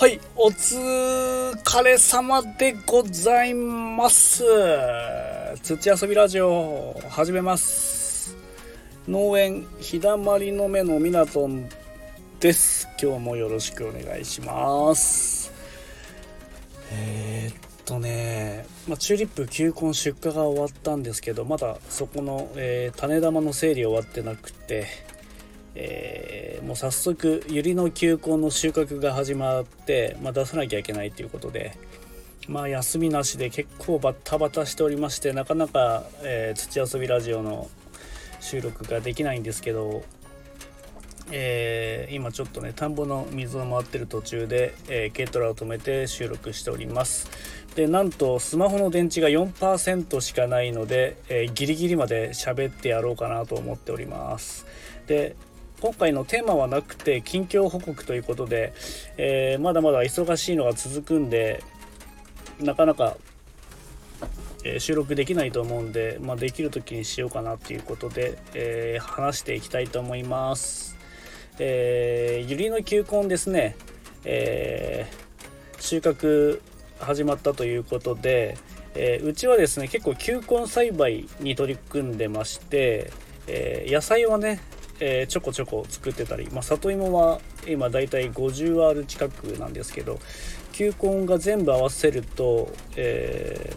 [0.00, 4.42] はい、お疲れ様でございます。
[5.62, 8.34] 土遊びラジオ始めます。
[9.06, 11.68] 農園日だまりの目のミナトン
[12.40, 12.88] です。
[12.98, 15.52] 今日もよろしくお願いします。
[16.90, 24.86] えー、っとね、まあ、チューリップ球根出荷が終わったんですけど、まだそこの、えー、種玉の整理終わってなくて、
[25.74, 26.19] えー、
[26.70, 31.76] もう早速ユリの球根の収穫が始まって、まあ、出さなきゃいけないということで、
[32.46, 37.68] まあ、休みなしで結構バッタバタしておりましてなかなか、えー、土遊びラジオの
[38.38, 40.04] 収録ができないんですけど、
[41.32, 47.28] えー、今ちょっとね田んぼの水を回ってる途中で、えー、軽トラを止めて収録しております。
[47.74, 54.66] でなんとスマホの電池が4%しかないので、えー、ギリギリまで喋ってやろうかなと思っております。
[55.08, 55.34] で
[55.80, 58.74] 今回のテーマはなくて近況報告ということで、
[59.16, 61.64] えー、まだまだ忙しいのが続くんで
[62.60, 63.16] なかなか、
[64.62, 70.98] え、収録できないと思うんで、まあ、できる時にしようかなということで、えー、話していきたいと思います。
[71.58, 73.76] えー、ユリの球根ですね、
[74.24, 75.10] え
[75.78, 76.60] 収穫
[76.98, 78.58] 始まったということで、
[78.94, 83.10] えうちはですね結構球根栽培に取り組んでまして、
[83.46, 84.60] え野菜はね
[85.00, 90.18] えー、ちょこちょこ作ってたり、まあ、里芋は今だいたい 50R 近くなんですけど
[90.72, 93.74] 球根が全部合わせると、え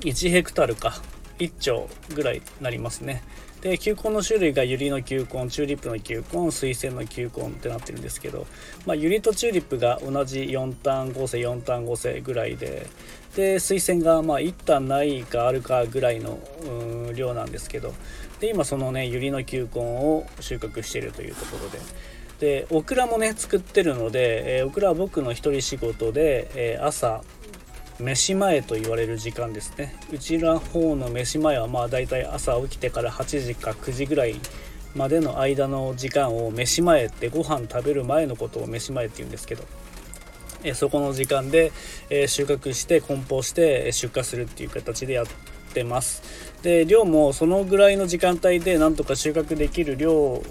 [0.00, 1.00] ー、1ヘクタールか
[1.38, 3.22] 1丁ぐらいになりますね。
[3.60, 8.46] で球根の種類がユリの球根チューリップの球根水仙の球根ってなってるんですけど、
[8.86, 12.86] まあ、ユリとチューリップが同じ4単合成4単合成ぐらいで
[13.34, 16.38] で水仙がまあ1単ないかあるかぐらいの
[17.14, 17.94] 量なんですけど
[18.40, 21.78] で今そのねユリの球根を収穫しているというところで。
[22.38, 27.22] でオクラもね作ってるので、えー、オクラは僕の一人仕事で、えー、朝
[28.00, 29.94] 飯前と言われる時間ですね。
[30.12, 34.36] うちら方の飯前はまあだいたい朝起きてから8時か9時ぐらい
[34.94, 39.64] までの間の時間を飯前ってご飯食べる前のことを飯前って言うんですけど
[40.62, 41.72] えそこの時間で、
[42.10, 45.26] え収穫して梱包して出荷するっていう形でやっ
[45.72, 46.22] てます。
[46.62, 50.42] で量もそのぐらいの時間帯でなんとか収穫できる量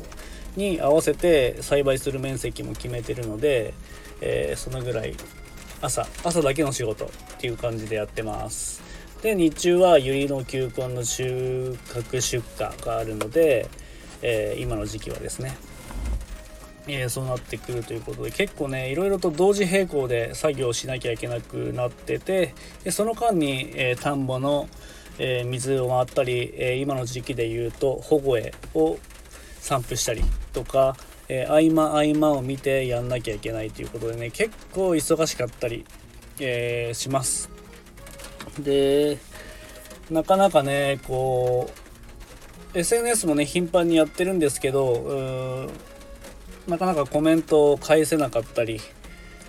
[0.56, 3.74] に合わせて栽培する面積も決めてるので、
[4.22, 5.16] えー、そのぐらい
[5.82, 8.82] 朝朝だけの仕事っていう感じでやってます。
[9.22, 13.68] で日中はユリの球根の収穫出荷があるので、
[14.22, 15.58] えー、今の時期はですね。
[16.90, 22.54] えー、そうなってくるということで結構ねいろいろと同時並行で作業しなきゃいけなくなってて
[22.86, 24.70] でその間に、えー、田んぼの、
[25.20, 28.98] え、水を回ったり、え今の時期で言うと保護絵を
[29.60, 30.24] 散布したり
[30.54, 30.96] とか、
[31.30, 35.86] え合間合間を見てやんなきゃいけないということでね結構忙しかったり、
[36.40, 37.50] えします。
[38.60, 39.18] で
[40.10, 41.70] なかなかねこ
[42.74, 45.70] う SNS もね頻繁にやってるんですけど
[46.68, 48.80] なかなかコメントを返せなかったり、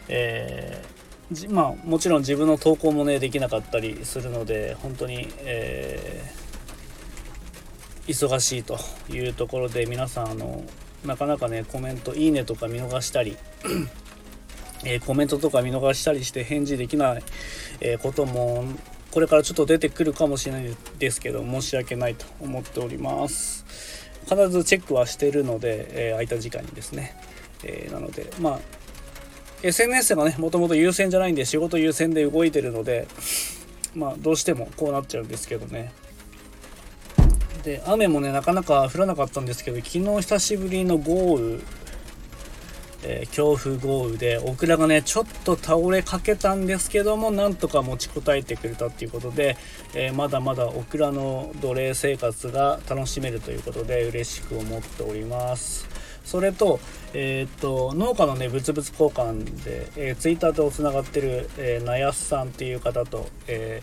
[0.08, 8.78] えー、まあもちろん自分の投稿もねできなかったりするので本当に、えー、忙しいと
[9.10, 10.64] いうところで皆さんあの
[11.04, 13.36] なかなかねコメント「いいね」とか見逃したり
[14.84, 17.22] えー、コメントとか見逃したりして返事できない、
[17.80, 18.64] えー、ことも
[19.10, 23.64] これからちょっと出てくるかもしれないですけど申し訳ないと思っております。
[24.28, 27.16] 必ずチェックはしてるので、えー、空いた時間にですね、
[27.64, 28.60] え、なのでまあ
[29.62, 33.08] SNS がねもともと優先じゃないんで仕事優先で動いてるので
[33.94, 35.92] まあどうしてもこうなっちゃうんですけどね
[37.68, 41.60] で雨もねなかなか降らなかったんですけど昨日久しぶりの豪雨
[43.04, 49.56] えー、強風豪雨でオクラがねちょっと倒れかけたんですけどもなんとか持ちこたえてくれたっていうことで、
[49.94, 55.86] えー、まだまだオクラの奴隷生活が楽しめるということで嬉しく思っております。
[56.24, 56.80] それと,、
[57.14, 63.80] えー、っと農家のね物々交換で、えー、ツイッターとつながってる、えー、ナヤスさんっていう方と、え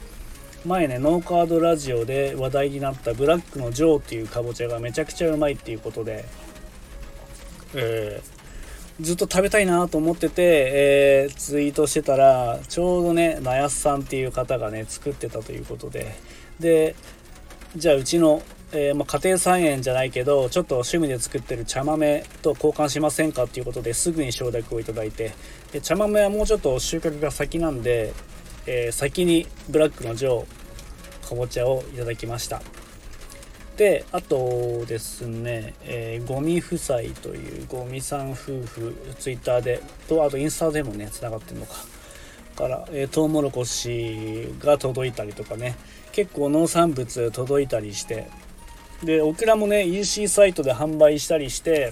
[0.66, 6.26] 前ねノーカードラジオで話題になったブラックのジョーっていうかぼちゃがめちゃくちゃうまいっていうことで、
[7.76, 8.36] えー。
[9.02, 10.42] ずっと食べたいなと思ってて、
[10.74, 16.16] えー、ツイートしてたらちょうどねなやすさんっていう方がね作ってたということで。
[16.60, 16.96] で
[17.76, 18.42] じゃあうちの、
[18.72, 25.34] えー、まあ、家庭菜園じゃないけどちょっと趣味で作ってる茶豆と交換しませんかっていうことですぐに承諾をいただいて。
[25.74, 28.14] で茶豆はもうちょっと収穫が先なんで、
[28.68, 32.62] えー、先にブラックのジョーかぼちゃをいただきました。
[33.78, 41.74] であとですね、えー、ゴミ夫妻というゴミさん夫婦ツイッターでとあとインスタでもねつながってるのか。
[42.56, 45.76] から、えー、トウモロコシが届いたりとかね。
[46.14, 48.30] 結構農産物届いたりして。
[49.04, 51.92] でオクラもね EC サイトで販売したりして、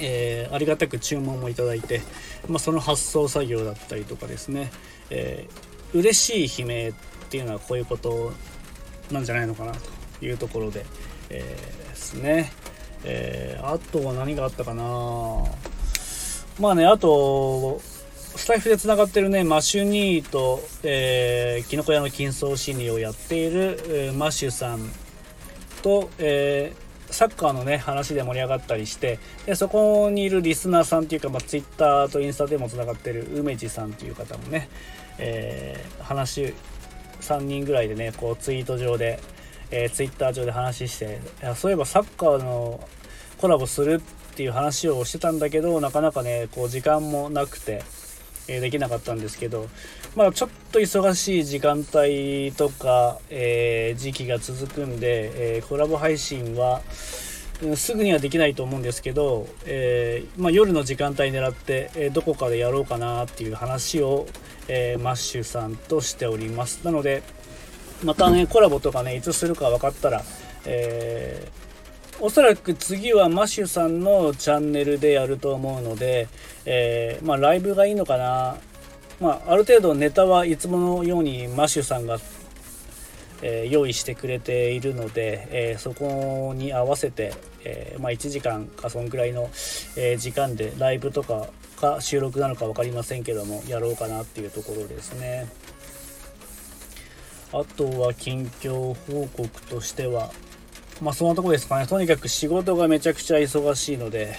[0.00, 2.00] えー、ありがたく注文もいただいて、
[2.48, 4.72] まあ、その発送作業だったりとかですね、
[5.10, 6.92] えー、嬉しい悲鳴っ
[7.28, 8.32] ていうのはこういうこと
[9.10, 10.84] なんじゃないのかなというところで、
[11.30, 12.52] えー、ですね、
[13.04, 14.84] えー、あとは何があったかな。
[16.58, 17.80] まあねあと
[18.36, 24.80] スタイフでつながってるね、マシュニーと、えー、キノコ屋の金層心理をやっている、マシュさん
[25.82, 34.68] と、えー、サッカーのね、話で盛り上がったりして、でそこにいるリスナーさんっていうか、まあ、Twitter とインスタでもつながってる梅地さんっていう方もね、
[35.18, 36.54] えー、話、
[37.20, 39.20] 3人ぐらいでね、こうツイート上で、
[39.70, 42.80] えー、Twitter 上で話して、いやそういえばサッカーの
[43.38, 44.02] コラボする
[44.32, 47.82] っていう話をしてたんだけど、なかなかね、こう時間もなくて、
[48.56, 49.68] えできなかったんですけど、
[50.16, 56.82] まあ、ちょっと忙しい時間帯とか、えー、時期が続くんで、えー、コラボ配信は、
[57.76, 64.26] すぐにはできないと思うんですけど、えー、まあ、夜の時間帯狙って、えどこかでやろうかなっていう話を、
[64.68, 66.80] えマッシュさんとしております。
[66.84, 67.22] なので
[68.04, 70.22] またねコラボとかねいつするか分かったら、
[70.64, 71.69] えー
[72.22, 76.28] おそらく次はマシュさんのチャンネルでやると思うので、
[76.66, 78.56] えー、まあ、ライブがいいのかな、
[79.20, 82.18] まあ、ある程度ネタはいつものようにマシュさんが、
[83.40, 87.32] えー、用意してくれているので、えー、そこに合わせて、
[87.64, 89.48] えまあ、1時間かそんくらいの、
[89.96, 91.48] え時間でライブとか
[91.80, 95.48] か収録なのか分かりませんけどもやろうかなっていうところですね。
[97.52, 100.30] あとは近況報告としては、
[101.00, 101.86] まあそんなとこですかね。
[101.86, 104.36] とにかく仕事がめちゃくちゃ忙しいので、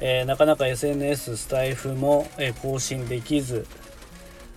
[0.00, 3.66] えー、なかなか SNS、スタイフも、え、更新できず、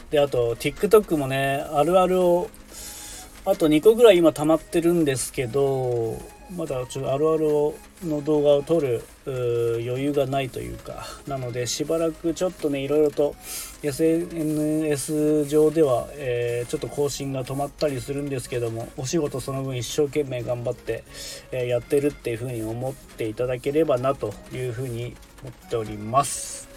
[0.09, 2.49] で、あと TikTok もね、あるあるを、
[3.45, 6.17] あと2個ぐらい今溜まってるんですけど、
[6.51, 7.47] まだちょっとあるある
[8.07, 11.05] の動画を撮る余裕がないというか。
[11.27, 13.35] なのでしばらくちょっとねいろいろと
[13.81, 21.03] SNS 上では、えー、ちょっと更新が止まったりするんですけどもお仕事その分一生懸命頑張って、
[21.51, 26.67] えー、やってるっていうふうに思っていただければなというふうに思っております。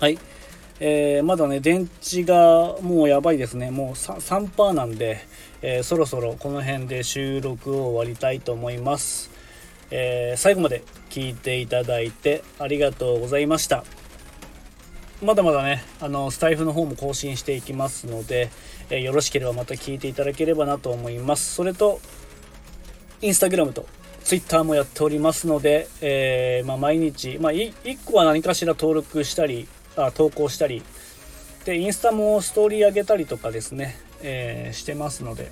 [0.00, 0.18] はい。
[0.84, 3.70] えー、まだね電池がもうやばいですね。
[3.70, 5.24] もう 3%, 3なんで
[5.64, 9.30] えー、そろそろこの辺で収録を終わりたいと思います、
[9.92, 13.84] えー、最後まで聞いていただいてありがとうございました。
[15.22, 18.50] まだまだねあのスタイフの方も更新していきますので、
[18.90, 21.54] えー、よろしければまた聞いていただければなと思います。
[21.54, 22.00] それと
[23.20, 23.86] インスタグラムと
[24.24, 30.82] ツイッターもやっておりますので、えー、まあ、毎日、まあ、1個は何かしら登録したりあ投稿したり。
[31.64, 33.96] でインスタもストーリー上げたりとかですね。
[34.22, 35.50] えー、してますので。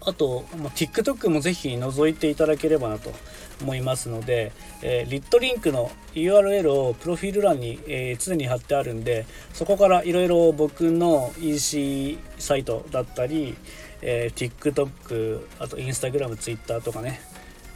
[0.00, 3.12] あと、ま TikTok もぜひ覗いていただければなと
[3.60, 4.52] 思いますので、
[4.82, 13.56] えー、リットリンクの URL をプロフィール欄に、えー、常に貼ってあるんでそこからいろいろ僕の EC サイトだったり、
[14.00, 17.20] えー、TikTok あと Instagram、Twitter とかね、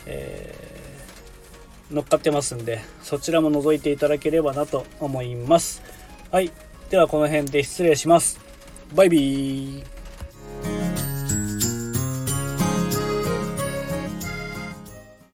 [0.06, 0.54] え、
[1.92, 5.82] 乗っかってますんでそちらも覗いていただければなと思います。
[6.30, 6.50] はい。
[6.90, 8.40] ではこの辺で失礼します。
[8.94, 9.91] バイビー。